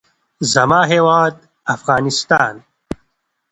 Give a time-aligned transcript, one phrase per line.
[0.53, 1.35] زما هېواد
[1.75, 2.55] افغانستان.